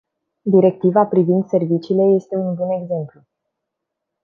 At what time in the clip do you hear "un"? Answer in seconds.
2.43-2.49